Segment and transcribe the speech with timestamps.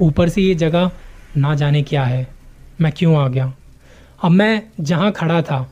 [0.00, 0.90] ऊपर से ये जगह
[1.36, 2.26] ना जाने क्या है?
[2.80, 3.52] मैं क्यों आ गया?
[4.24, 5.66] अब मैं जहाँ खड़ा था,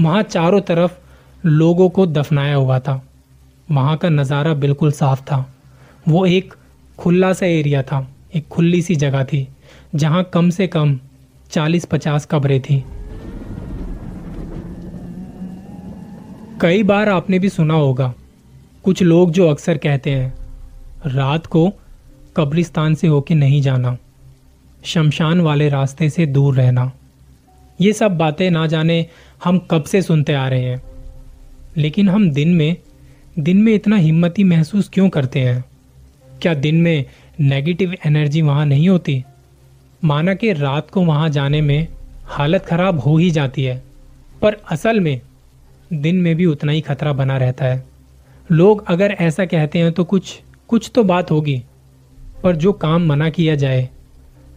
[0.00, 3.02] वहाँ चारों तरफ़ लोगों को दफनाया हुआ था।
[3.70, 5.54] वहाँ का नज़ारा बिल्कुल साफ़ था।
[6.08, 6.54] वो एक
[6.98, 9.48] खुला सा एरिया था, एक खुली सी जगह थी,
[9.94, 10.98] जहाँ कम से कम
[11.50, 12.84] चालीस पचास कब्रें थी।
[16.60, 18.12] कई बार आपने भी सुना होगा,
[18.84, 20.32] कुछ लोग जो अक्सर कहते हैं,
[21.06, 21.72] रात को
[22.36, 23.96] कब्रिस्तान से होके नहीं जाना,
[24.84, 26.90] शमशान वाले रास्ते से दूर रहना।
[27.80, 29.06] ये सब बातें ना जाने
[29.44, 30.82] हम कब से सुनते आ रहे हैं।
[31.76, 32.76] लेकिन हम दिन में
[33.38, 35.64] दिन में इतना हिम्मती महसूस क्यों करते हैं?
[36.42, 37.04] क्या दिन में
[37.40, 39.24] नेगेटिव एनर्जी वहाँ नहीं होती?
[40.04, 41.86] माना कि रात को वहाँ जाने में
[42.24, 43.82] हालत खराब हो ही जाती है।
[44.42, 45.20] पर असल में,
[45.92, 47.84] दिन में भी उतना ही खतरा बना रहता है।
[48.50, 51.62] लोग अगर ऐसा कहते हैं तो कुछ कुछ तो बात होगी।
[52.42, 53.88] पर जो काम मना किया जाए,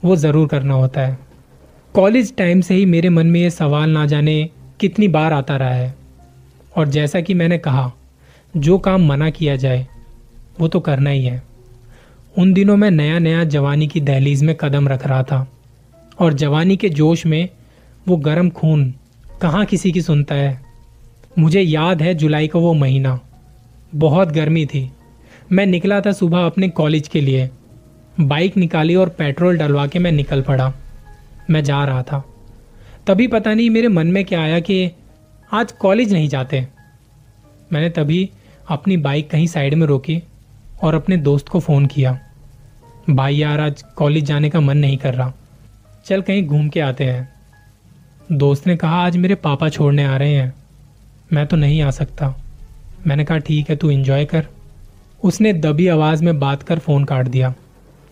[0.06, 1.18] वो ज़रूर करना होता है।
[1.94, 5.74] कॉलेज टाइम से ही मेरे मन में ये सवाल ना जाने कितनी बार आता रहा
[5.74, 5.96] है।
[6.78, 7.94] और जैसा कि मैंने कहा,
[8.58, 9.88] जो काम मना किया जाए,
[10.60, 11.44] वो तो करना ही है।
[12.38, 15.52] उन दिनों मैं नया नया जवानी की दहलीज में कदम रख रहा था।
[16.20, 17.50] और जवानी के जोश में
[18.08, 18.94] वो गर्म खून
[19.42, 20.62] कहाँ किसी की सुनता है?
[21.40, 23.20] मुझे याद है जुलाई का वो महीना।
[23.96, 24.92] बहुत गर्मी थी।
[25.52, 27.50] मैं निकला था सुबह अपने कॉलेज के लिए।
[28.20, 30.74] बाइक निकाली और पेट्रोल डलवा के मैं निकल पड़ा।
[31.50, 32.26] मैं जा रहा था।
[33.08, 34.92] तभी पता नहीं मेरे मन में क्या आया कि
[35.54, 36.68] आज कॉलेज नहीं जाते।
[37.74, 38.30] मैंने तभी
[38.70, 40.24] अपनी बाइक कहीं साइड में रोकी
[40.84, 42.20] और अपने दोस्त को फ़ोन किया।
[43.10, 45.34] भाई यार, आज कॉलेज जाने का मन नहीं कर रहा।
[46.06, 47.34] चल कहीं घूम के आते हैं।
[48.32, 50.54] दोस्त ने कहा, आज मेरे पापा छोड़ने आ रहे हैं।
[51.34, 52.36] मैं तो नहीं आ सकता।
[53.08, 54.48] मैंने कहा, ठीक है, तू इन्जॉय कर।
[55.24, 57.54] उसने दबी आवाज़ में बात कर फ़ोन काट दिया।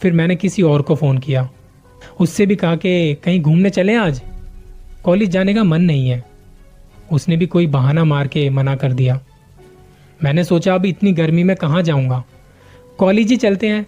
[0.04, 1.50] फिर मैंने किसी और को फ़ोन किया।
[2.20, 4.22] उससे भी कहा कि, कहीं घूमने चलें आज?
[5.04, 6.24] कॉलेज जाने का मन नहीं है।
[7.12, 9.20] उसने भी कोई बहाना मार के मना कर दिया।
[10.24, 12.24] मैंने सोचा, अब इतनी गर्मी में कहाँ जाऊँगा?
[12.98, 13.88] कॉलेज ही चलते हैं।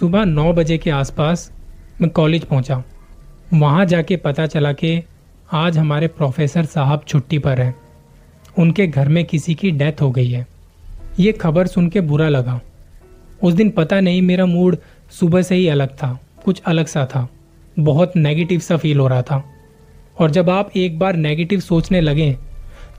[0.00, 1.52] सुबह नौ बजे के आसपास
[2.00, 2.84] मैं कॉलेज पहुँचा।
[3.54, 5.02] वहाँ जाके पता चला कि
[5.52, 7.74] आज हमारे प्रोफेसर साहब छुट्टी पर हैं।
[8.58, 10.46] उनके घर में किसी की डेथ हो गई है।
[11.20, 12.60] ये खबर सुन के बुरा लगा।
[13.42, 14.76] उस दिन पता नहीं मेरा मूड
[15.12, 17.28] सुबह से ही अलग था, कुछ अलग सा था।
[17.76, 19.42] बहुत नेगेटिव सा फील हो रहा था।
[20.16, 22.34] और जब आप एक बार नेगेटिव सोचने लगें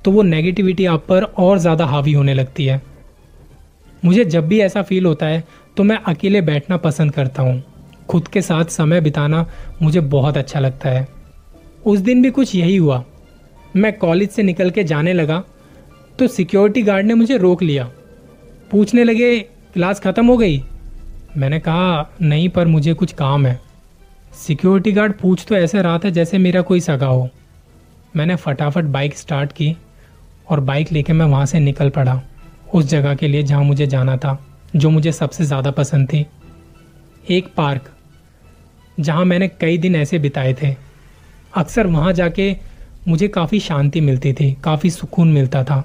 [0.06, 2.81] तो वो नेगेटिविटी आप पर और ज़्यादा हावी होने लगती है।
[4.03, 5.44] मुझे जब भी ऐसा फील होता है
[5.78, 7.62] तो मैं अकेले बैठना पसंद करता हूँ।
[8.09, 9.45] खुद के साथ समय बिताना
[9.81, 11.07] मुझे बहुत अच्छा लगता है।
[11.85, 13.03] उस दिन भी कुछ यही हुआ।
[13.75, 15.44] मैं कॉलेज से निकल के जाने लगा
[16.19, 17.90] तो सिक्योरिटी गार्ड ने मुझे रोक लिया।
[18.72, 19.40] पूछने लगे,
[19.74, 20.62] क्लास ख़त्म हो गई?
[21.38, 23.59] मैंने कहा, नहीं, पर मुझे कुछ काम है।
[24.38, 27.29] सिक्योरिटी गार्ड पूछ तो ऐसे रहा था जैसे मेरा कोई सगा हो।
[28.16, 29.75] मैंने फटाफट बाइक स्टार्ट की
[30.49, 32.21] और बाइक लेके मैं वहाँ से निकल पड़ा,
[32.73, 34.38] उस जगह के लिए जहाँ मुझे जाना था,
[34.75, 36.25] जो मुझे सबसे ज़्यादा पसंद थी।
[37.29, 37.89] एक पार्क,
[39.00, 40.75] जहाँ मैंने कई दिन ऐसे बिताए थे।
[41.53, 42.55] अक्सर वहाँ जाके
[43.07, 45.83] मुझे काफ़ी शांति मिलती थी, काफ़ी सुकून मिलता था।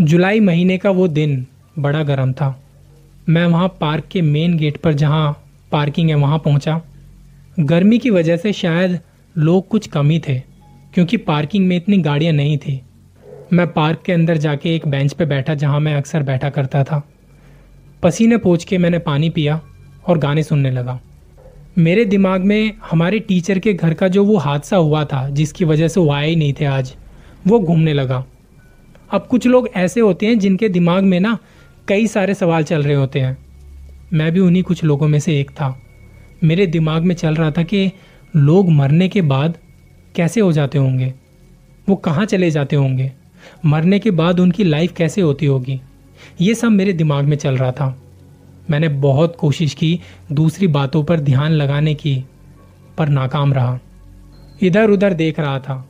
[0.00, 1.46] जुलाई महीने का वो दिन
[1.78, 2.54] बड़ा गर्म था।
[3.28, 5.32] मैं वहाँ पार्क के मेन गेट पर जहाँ
[5.72, 6.80] पार्किंग है वहाँ पहुँचा।
[7.60, 8.98] गर्मी की वजह से शायद
[9.36, 10.38] लोग कुछ कम ही थे,
[10.94, 12.80] क्योंकि पार्किंग में इतनी गाड़ियाँ नहीं थी।
[13.52, 17.02] मैं पार्क के अंदर जाके एक बेंच पे बैठा जहाँ मैं अक्सर बैठा करता था।
[18.02, 19.60] पसीने पोछ के मैंने पानी पिया
[20.08, 21.00] और गाने सुनने लगा।
[21.78, 25.88] मेरे दिमाग में हमारे टीचर के घर का जो वो हादसा हुआ था, जिसकी वजह
[25.88, 26.94] से वो आए ही नहीं थे आज,
[27.46, 28.24] वो घूमने लगा।
[29.10, 31.38] अब कुछ लोग ऐसे होते हैं जिनके दिमाग में ना
[31.88, 33.36] कई सारे सवाल चल रहे होते हैं।
[34.12, 35.82] मैं भी उन्हीं कुछ लोगों में से एक था।
[36.44, 37.90] मेरे दिमाग में चल रहा था कि
[38.36, 39.58] लोग मरने के बाद
[40.14, 41.14] कैसे हो जाते होंगे?
[41.88, 43.12] वो कहाँ चले जाते होंगे?
[43.66, 45.80] मरने के बाद उनकी लाइफ कैसे होती होगी?
[46.40, 47.98] ये सब मेरे दिमाग में चल रहा था।
[48.70, 50.00] मैंने बहुत कोशिश की
[50.32, 52.24] दूसरी बातों पर ध्यान लगाने की,
[52.98, 53.78] पर नाकाम रहा।
[54.62, 55.88] इधर उधर देख रहा था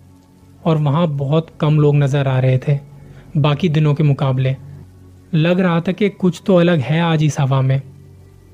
[0.64, 2.78] और वहाँ बहुत कम लोग नज़र आ रहे थे,
[3.36, 4.56] बाकी दिनों के मुकाबले।
[5.34, 7.80] लग रहा था कि कुछ तो अलग है आज इस हवा में।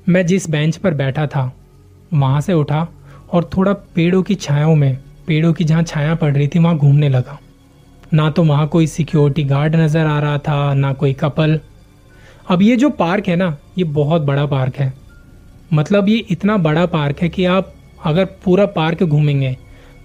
[0.09, 1.51] मैं जिस बेंच पर बैठा था,
[2.13, 2.87] वहाँ से उठा
[3.33, 4.97] और थोड़ा पेड़ों की छायाओं में,
[5.27, 7.37] पेड़ों की जहाँ छाया पड़ रही थी, वहाँ घूमने लगा।
[8.13, 11.59] ना तो वहाँ कोई सिक्योरिटी गार्ड नज़र आ रहा था, ना कोई कपल
[12.49, 14.93] अब ये जो पार्क है ना, ये बहुत बड़ा पार्क है।
[15.73, 17.73] मतलब ये इतना बड़ा पार्क है कि आप
[18.05, 19.57] अगर पूरा पार्क घूमेंगे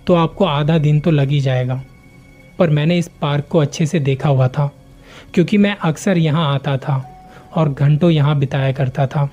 [0.06, 1.82] तो आपको आधा दिन तो लग ही जाएगा।
[2.58, 4.70] पर मैंने इस पार्क को अच्छे से देखा हुआ था।
[5.36, 6.94] क्योंकि मैं अक्सर यहाँ आता था
[7.54, 9.28] और घंटों यहाँ बिताया करता था।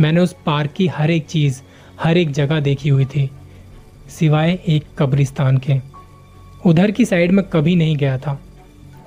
[0.00, 1.60] मैंने उस पार्क की हर एक चीज़,
[2.00, 3.30] हर एक जगह देखी हुई थी,
[4.08, 5.74] सिवाय एक कब्रिस्तान के।
[6.66, 8.40] उधर की साइड में कभी नहीं गया था।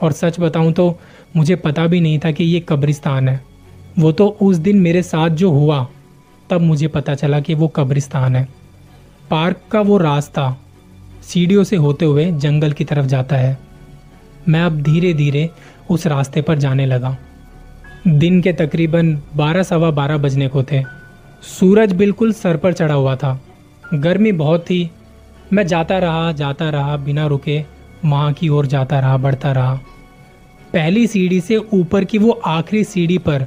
[0.02, 1.00] और सच बताऊँ तो
[1.36, 3.44] मुझे पता भी नहीं था कि ये कब्रिस्तान है।
[4.00, 5.88] वो तो उस दिन मेरे साथ जो हुआ,
[6.50, 8.48] तब मुझे पता चला कि वो कब्रिस्तान है।
[9.30, 10.58] पार्क का वो रास्ता
[11.24, 13.72] सीढ़ियों से होते हुए जंगल की तरफ़ जाता है।
[14.48, 15.50] मैं अब धीरे धीरे
[15.92, 17.16] उस रास्ते पर जाने लगा।
[18.08, 20.84] दिन के तकरीबन बारह सवा बारह बजने को थे।
[21.50, 23.40] सूरज बिल्कुल सर पर चढ़ा हुआ था।
[23.94, 24.90] गर्मी बहुत थी।
[25.54, 27.64] मैं जाता रहा जाता रहा, बिना रुके
[28.06, 29.74] वहाँ की ओर जाता रहा, बढ़ता रहा।
[30.74, 33.46] पहली सीढ़ी से ऊपर की वो आखिरी सीढ़ी पर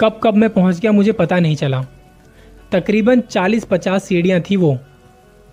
[0.00, 1.84] कब कब मैं पहुँच गया मुझे पता नहीं चला।
[2.72, 4.76] तकरीबन 40-50 सीढ़ियाँ थी वो।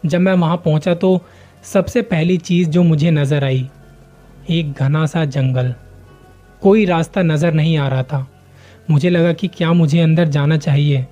[0.05, 1.19] जब मैं वहाँ पहुँचा तो
[1.63, 3.67] सबसे पहली चीज़ जो मुझे नज़र आई,
[4.49, 5.73] एक घना सा जंगल।
[6.61, 8.27] कोई रास्ता नज़र नहीं आ रहा था।
[8.89, 11.05] मुझे लगा कि क्या मुझे अंदर जाना चाहिए।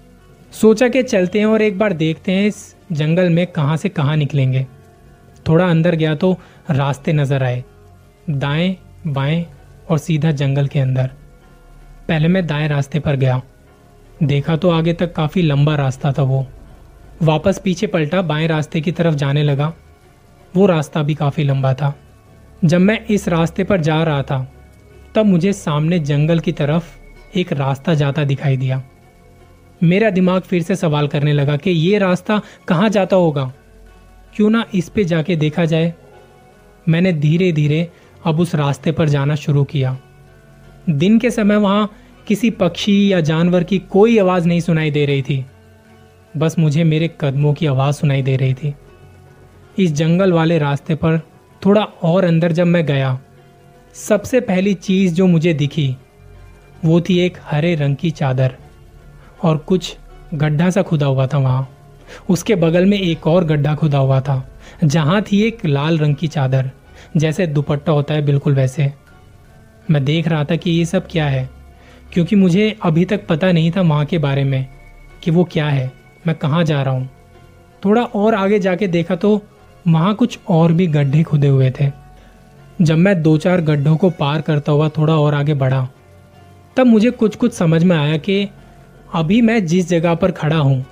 [0.53, 4.15] सोचा कि चलते हैं और एक बार देखते हैं इस जंगल में कहाँ से कहाँ
[4.17, 4.65] निकलेंगे।
[5.47, 6.31] थोड़ा अंदर गया तो
[6.71, 7.63] रास्ते नज़र आए।
[8.29, 8.75] दाएँ,
[9.07, 9.45] बाएँ
[9.89, 11.11] और सीधा जंगल के अंदर।
[12.07, 13.41] पहले मैं दाएँ रास्ते पर गया।
[14.23, 16.45] देखा तो आगे तक काफ़ी लंबा रास्ता था वो।
[17.21, 19.73] वापस पीछे पलटा, बाएँ रास्ते की तरफ़ जाने लगा।
[20.55, 21.93] वो रास्ता भी काफ़ी लंबा था।
[22.65, 24.45] जब मैं इस रास्ते पर जा रहा था
[25.17, 26.97] तब मुझे सामने जंगल की तरफ़
[27.37, 28.83] एक रास्ता जाता दिखाई दिया।
[29.83, 33.53] मेरा दिमाग फिर से सवाल करने लगा कि ये रास्ता कहाँ जाता होगा?
[34.35, 35.93] क्यों ना इस पे जाके देखा जाए?
[36.89, 37.91] मैंने धीरे धीरे
[38.25, 39.97] अब उस रास्ते पर जाना शुरू किया।
[40.89, 41.91] दिन के समय वहाँ
[42.27, 45.45] किसी पक्षी या जानवर की कोई आवाज़ नहीं सुनाई दे रही थी।
[46.37, 48.75] बस मुझे मेरे कदमों की आवाज़ सुनाई दे रही थी।
[49.79, 51.21] इस जंगल वाले रास्ते पर
[51.65, 53.19] थोड़ा और अंदर जब मैं गया
[53.97, 55.95] सबसे पहली चीज़ जो मुझे दिखी,
[56.85, 58.53] वो थी एक हरे रंग की चादर
[59.43, 59.95] और कुछ
[60.33, 61.67] गड्ढा सा खुदा हुआ था वहाँ।
[62.29, 64.43] उसके बगल में एक और गड्ढा खुदा हुआ था,
[64.83, 66.71] जहाँ थी एक लाल रंग की चादर,
[67.17, 68.91] जैसे दुपट्टा होता है बिल्कुल वैसे।
[69.91, 71.49] मैं देख रहा था कि ये सब क्या है,
[72.13, 74.65] क्योंकि मुझे अभी तक पता नहीं था वहाँ के बारे में
[75.23, 75.91] कि वो क्या है।
[76.27, 77.09] मैं कहाँ जा रहा हूँ?
[77.85, 79.39] थोड़ा और आगे जाके देखा तो
[79.87, 82.06] वहाँ कुछ और भी गड्ढे खुदे हुए थे।
[82.79, 85.87] जब मैं दो चार गड्ढों को पार करता हुआ थोड़ा और आगे बढ़ा,
[86.77, 88.47] तब मुझे कुछ कुछ समझ में आया कि
[89.13, 90.85] अभी मैं जिस जगह पर खड़ा हूँ,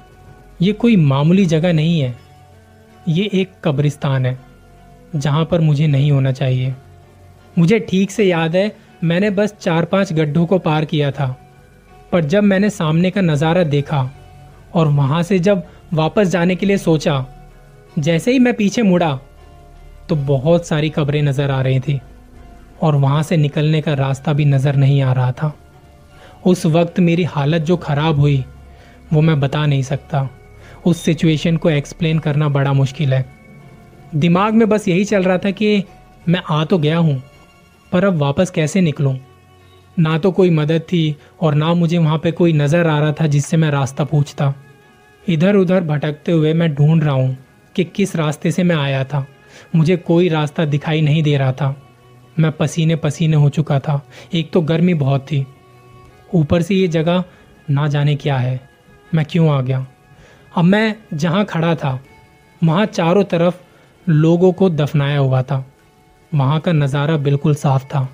[0.62, 2.16] ये कोई मामूली जगह नहीं है।
[3.08, 4.38] ये एक कब्रिस्तान है,
[5.16, 6.74] जहाँ पर मुझे नहीं होना चाहिए।
[7.58, 8.72] मुझे ठीक से याद है,
[9.04, 11.28] मैंने बस चार पाँच गड्ढों को पार किया था,
[12.12, 14.10] पर जब मैंने सामने का नज़ारा देखा
[14.74, 17.26] और वहाँ से जब वापस जाने के लिए सोचा,
[18.00, 19.20] जैसे ही मैं पीछे मुड़ा
[20.10, 22.00] तो बहुत सारी कब्रें नज़र आ रही थी,
[22.81, 25.54] और वहाँ से निकलने का रास्ता भी नज़र नहीं आ रहा था।
[26.46, 28.44] उस वक्त मेरी हालत जो खराब हुई,
[29.13, 30.28] वो मैं बता नहीं सकता।
[30.86, 33.25] उस सिचुएशन को एक्सप्लेन करना बड़ा मुश्किल है।
[34.16, 35.84] दिमाग में बस यही चल रहा था कि
[36.30, 37.22] मैं आ तो गया हूँ,
[37.92, 39.16] पर अब वापस कैसे निकलूं?
[39.98, 43.28] ना तो कोई मदद थी, और ना मुझे वहाँ पे कोई नज़र आ रहा था
[43.28, 44.54] जिससे मैं रास्ता पूछता।
[45.24, 47.38] इधर उधर भटकते हुए मैं ढूंढ रहा हूँ
[47.75, 49.25] कि किस रास्ते से मैं आया था।
[49.75, 51.75] मुझे कोई रास्ता दिखाई नहीं दे रहा था।
[52.40, 54.02] मैं पसीने पसीने हो चुका था।
[54.34, 55.46] एक तो गर्मी बहुत थी।
[56.34, 57.24] ऊपर से ये जगह
[57.69, 58.69] ना जाने क्या है।
[59.13, 59.86] मैं क्यों आ गया?
[60.57, 62.00] अब मैं जहाँ खड़ा था,
[62.63, 63.56] वहाँ चारों तरफ़
[64.08, 65.65] लोगों को दफनाया हुआ था।
[66.34, 68.08] वहाँ का नज़ारा बिल्कुल साफ़ था।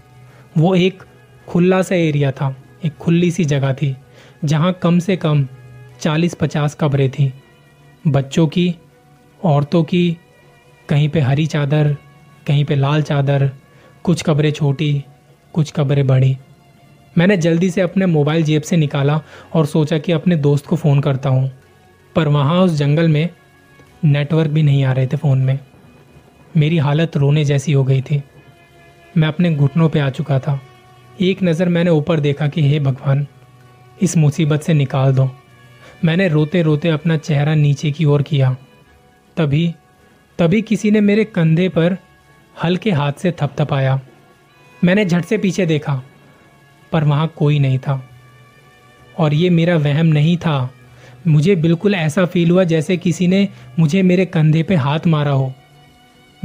[0.58, 1.04] वो एक
[1.48, 3.96] खुला सा एरिया था। एक खुली सी जगह थी,
[4.46, 5.48] जहाँ कम से कम
[6.00, 7.34] चालीस पचास कब्रें थी।
[8.08, 8.76] बच्चों की,
[9.44, 10.18] औरतों की
[10.92, 11.98] कहीं पे हरी चादर,
[12.48, 13.52] कहीं पे लाल चादर,
[14.04, 15.04] कुछ कब्रें छोटी,
[15.54, 16.38] कुछ कब्रें बड़ी।
[17.18, 19.22] मैंने जल्दी से अपने मोबाइल जेब से निकाला
[19.54, 21.52] और सोचा कि अपने दोस्त को फ़ोन करता हूँ,
[22.16, 23.30] पर वहाँ उस जंगल में
[24.04, 25.60] नेटवर्क भी नहीं आ रहे थे फ़ोन में।
[26.58, 28.24] मेरी हालत रोने जैसी हो गई थी।
[29.18, 30.60] मैं अपने घुटनों पे आ चुका था।
[31.22, 33.28] एक नज़र मैंने ऊपर देखा कि, हे भगवान,
[34.02, 35.30] इस मुसीबत से निकाल दो।
[36.06, 38.56] मैंने रोते रोते अपना चेहरा नीचे की ओर किया।
[39.38, 39.76] तभी
[40.42, 41.98] तभी किसी ने मेरे कंधे पर
[42.64, 44.02] हल्के हाथ से थपथपाया।
[44.84, 46.04] मैंने झट से पीछे देखा,
[46.92, 48.10] पर वहाँ कोई नहीं था।
[49.18, 50.74] और ये मेरा वहम नहीं था।
[51.28, 53.48] मुझे बिल्कुल ऐसा फील हुआ जैसे किसी ने
[53.80, 55.54] मुझे मेरे कंधे पे हाथ मारा हो।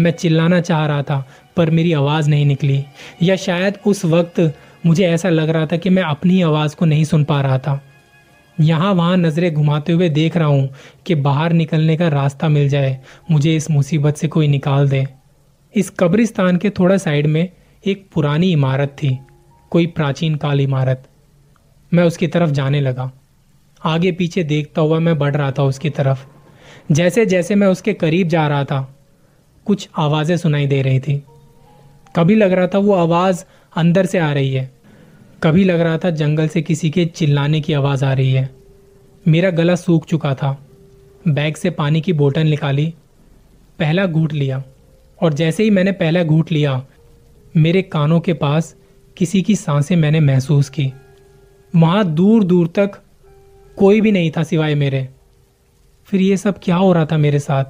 [0.01, 2.85] मैं चिल्लाना चाह रहा था, पर मेरी आवाज़ नहीं निकली।
[3.23, 7.05] या शायद उस वक्त मुझे ऐसा लग रहा था कि मैं अपनी आवाज़ को नहीं
[7.05, 7.85] सुन पा रहा था।
[8.61, 10.69] यहाँ वहाँ नज़रें घुमाते हुए देख रहा हूँ
[11.07, 12.99] कि बाहर निकलने का रास्ता मिल जाए।
[13.31, 15.07] मुझे इस मुसीबत से कोई निकाल दे।
[15.75, 17.49] इस कब्रिस्तान के थोड़ा साइड में
[17.85, 19.19] एक पुरानी इमारत थी,
[19.71, 21.09] कोई प्राचीन काल इमारत।
[21.95, 23.11] मैं उसकी तरफ़ जाने लगा।
[23.85, 26.27] आगे पीछे देखता हुआ मैं बढ़ रहा था उसकी तरफ़।
[26.93, 28.97] जैसे जैसे मैं उसके करीब जा रहा था,
[29.67, 31.23] कुछ आवाज़ें सुनाई दे रही थी।
[32.17, 33.45] कभी लग रहा था वो आवाज़
[33.77, 34.76] अंदर से आ रही है।
[35.43, 38.55] कभी लग रहा था जंगल से किसी के चिल्लाने की आवाज़ आ रही है।
[39.29, 40.67] मेरा गला सूख चुका था।
[41.29, 42.95] बैग से पानी की बोतल निकाली,
[43.79, 44.65] पहला घूट लिया।
[45.23, 46.87] और जैसे ही मैंने पहला घूट लिया,
[47.57, 48.77] मेरे कानों के पास
[49.17, 50.93] किसी की साँसें मैंने महसूस की।
[51.77, 52.91] वहाँ दूर दूर तक
[53.77, 55.09] कोई भी नहीं था सिवाय मेरे।
[56.05, 57.65] फिर ये सब क्या हो रहा था मेरे साथ?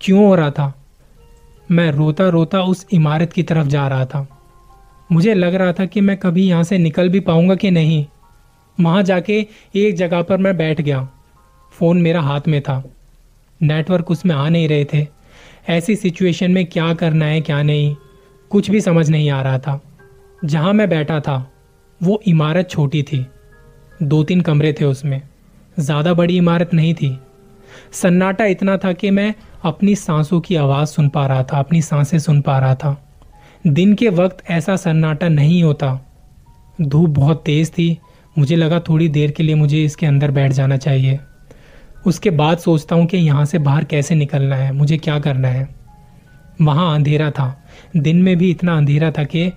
[0.00, 0.84] क्यों हो रहा था?
[1.70, 4.31] मैं रोता रोता उस इमारत की तरफ़ जा रहा था।
[5.12, 8.06] मुझे लग रहा था कि मैं कभी यहाँ से निकल भी पाऊँगा कि नहीं।
[8.80, 11.08] वहाँ जाके एक जगह पर मैं बैठ गया।
[11.72, 12.84] फ़ोन मेरा हाथ में था।
[13.62, 15.06] नेटवर्क उसमें आ नहीं रहे थे।
[15.68, 17.96] ऐसी सिचुएशन में क्या करना है, क्या नहीं,
[18.50, 19.80] कुछ भी समझ नहीं आ रहा था।
[20.44, 21.52] जहाँ मैं बैठा था,
[22.02, 23.26] वो इमारत छोटी थी।
[24.02, 25.22] दो तीन कमरे थे उसमें।
[25.80, 27.18] ज़्यादा बड़ी इमारत नहीं थी।
[27.92, 32.18] सन्नाटा इतना था कि मैं अपनी सांसों की आवाज़ सुन पा रहा था, अपनी साँसें
[32.18, 33.01] सुन पा रहा था।
[33.66, 36.06] दिन के वक्त ऐसा सन्नाटा नहीं होता।
[36.80, 37.98] धूप बहुत तेज थी।
[38.38, 41.18] मुझे लगा थोड़ी देर के लिए मुझे इसके अंदर बैठ जाना चाहिए।
[42.06, 45.68] उसके बाद सोचता हूँ कि यहाँ से बाहर कैसे निकलना है, मुझे क्या करना है।
[46.62, 47.64] वहाँ अंधेरा था।
[47.96, 49.52] दिन में भी इतना अंधेरा था कि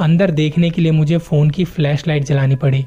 [0.00, 2.84] अंदर देखने के लिए मुझे फ़ोन की फ्लैश लाइट जलानी पड़ी।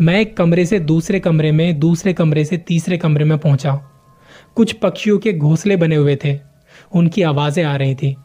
[0.00, 3.74] मैं एक कमरे से दूसरे कमरे में, दूसरे कमरे से तीसरे कमरे में पहुँचा।
[4.54, 6.38] कुछ पक्षियों के घोंसले बने हुए थे।
[6.92, 8.16] उनकी आवाज़ें आ रही थी।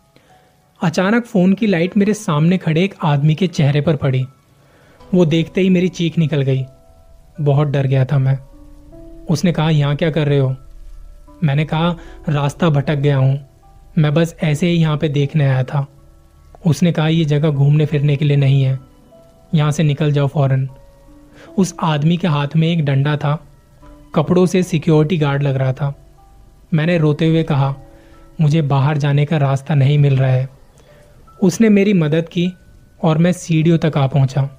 [0.84, 4.26] अचानक फ़ोन की लाइट मेरे सामने खड़े एक आदमी के चेहरे पर पड़ी।
[5.14, 6.66] वो देखते ही मेरी चीख निकल गई।
[7.42, 8.40] बहुत डर गया था मैं।
[9.30, 10.56] उसने कहा, यहाँ क्या कर रहे हो?
[11.44, 11.96] मैंने कहा,
[12.30, 13.46] रास्ता भटक गया हूँ।
[13.98, 15.88] मैं बस ऐसे ही यहाँ पे देखने आया था।
[16.66, 18.80] उसने कहा यह जगह घूमने फिरने के लिए नहीं है।
[19.56, 20.70] यहाँ से निकल जाओ फ़ौरन।
[21.58, 23.48] उस आदमी के हाथ में एक डंडा था।
[24.16, 26.06] कपड़ों से सिक्योरिटी गार्ड लग रहा था।
[26.74, 27.76] मैंने रोते हुए कहा,
[28.42, 30.57] मुझे बाहर जाने का रास्ता नहीं मिल रहा है।
[31.44, 32.54] उसने मेरी मदद की
[33.04, 34.50] और मैं सीढ़ियों तक आ पहुँचा,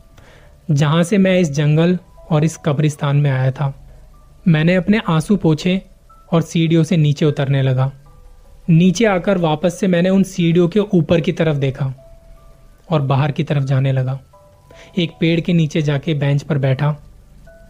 [0.70, 1.98] जहाँ से मैं इस जंगल
[2.30, 3.74] और इस कब्रिस्तान में आया था।
[4.48, 5.82] मैंने अपने आँसू पोछे
[6.32, 7.92] और सीढ़ियों से नीचे उतरने लगा।
[8.70, 11.92] नीचे आकर वापस से मैंने उन सीढ़ियों के ऊपर की तरफ़ देखा
[12.90, 14.20] और बाहर की तरफ़ जाने लगा।
[14.98, 16.90] एक पेड़ के नीचे जाके बेंच पर बैठा,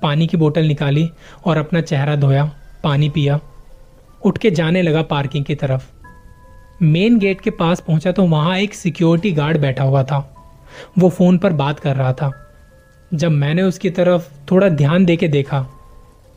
[0.03, 1.11] पानी की बोतल निकाली
[1.45, 2.51] और अपना चेहरा धोया,
[2.85, 3.41] पानी पिया।
[4.25, 5.98] उठ के जाने लगा पार्किंग की तरफ़।
[6.83, 10.35] मेन गेट के पास पहुँचा तो वहाँ एक सिक्योरिटी गार्ड बैठा हुआ था।
[10.99, 12.55] वो फ़ोन पर बात कर रहा था।
[13.15, 15.67] जब मैंने उसकी तरफ़ थोड़ा ध्यान दे के देखा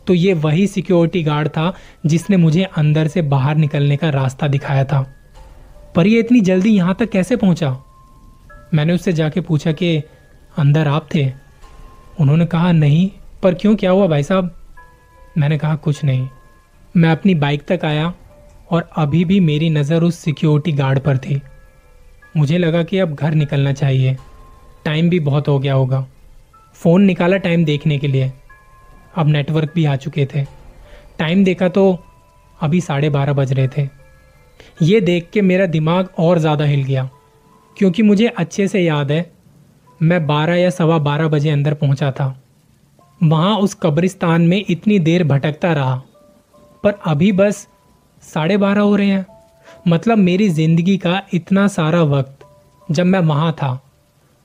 [0.08, 1.74] तो ये वही सिक्योरिटी गार्ड था
[2.06, 5.14] जिसने मुझे अंदर से बाहर निकलने का रास्ता दिखाया था।
[5.96, 7.78] पर ये इतनी जल्दी यहाँ तक कैसे पहुँचा?
[8.74, 10.04] मैंने उससे जाके पूछा कि,
[10.58, 11.32] अंदर आप थे?
[12.20, 13.10] उन्होंने कहा, नहीं,
[13.44, 14.56] पर क्यों, क्या हुआ भाई साहब?
[15.38, 16.28] मैंने कहा, कुछ नहीं।
[16.98, 18.14] मैं अपनी बाइक तक आया
[18.72, 21.42] और अभी भी मेरी नज़र उस सिक्योरिटी गार्ड पर थी।
[22.38, 24.16] मुझे लगा कि अब घर निकलना चाहिए।
[24.86, 26.06] टाइम भी बहुत हो गया होगा।
[26.76, 28.32] फ़ोन निकाला टाइम देखने के लिए।
[29.16, 30.44] अब नेटवर्क भी आ चुके थे।
[31.20, 31.98] टाइम देखा तो
[32.60, 33.88] अभी साढ़े बारह बज रहे थे।
[34.82, 37.10] ये देख के मेरा दिमाग और ज़्यादा हिल गया,
[37.78, 39.32] क्योंकि मुझे अच्छे से याद है,
[40.00, 42.36] मैं बारह या सवा बारह बजे अंदर पहुँचा था।
[43.22, 45.96] वहाँ उस कब्रिस्तान में इतनी देर भटकता रहा।
[46.84, 47.68] पर अभी बस
[48.24, 49.26] साढ़े बारह हो रहे हैं।
[49.88, 52.46] मतलब मेरी ज़िंदगी का इतना सारा वक्त
[52.88, 53.80] जब मैं वहाँ था,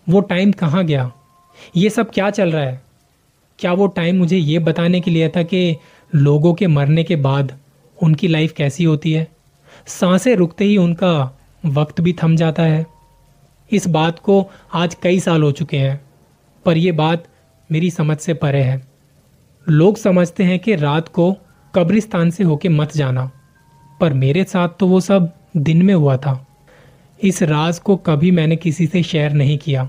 [0.06, 1.11] वो टाइम कहाँ गया?
[1.76, 2.80] ये सब क्या चल रहा है?
[3.59, 5.76] क्या वो टाइम मुझे ये बताने के लिए था कि
[6.12, 7.56] लोगों के मरने के बाद
[7.99, 9.26] उनकी लाइफ कैसी होती है?
[9.87, 12.85] साँसें रुकते ही उनका वक्त भी थम जाता है।
[13.71, 16.00] इस बात को आज कई साल हो चुके हैं,
[16.66, 17.25] पर यह बात
[17.71, 18.83] मेरी समझ से परे है।
[19.66, 21.33] लोग समझते हैं कि रात को
[21.75, 23.30] कब्रिस्तान से होके मत जाना।
[24.00, 26.43] पर मेरे साथ तो वो सब दिन में हुआ था।
[27.21, 29.88] इस राज को कभी मैंने किसी से शेयर नहीं किया,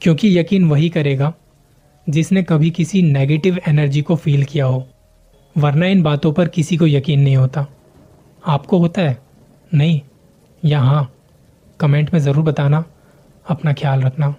[0.00, 1.32] क्योंकि यकीन वही करेगा
[2.06, 4.86] जिसने कभी किसी नेगेटिव एनर्जी को फील किया हो,
[5.56, 7.66] वरना इन बातों पर किसी को यकीन नहीं होता।
[8.42, 9.18] आपको होता है?
[9.72, 10.00] नहीं।
[10.62, 11.10] या हाँ
[11.80, 12.84] कमेंट में ज़रूर बताना,
[13.46, 14.34] अपना ख्याल रखना।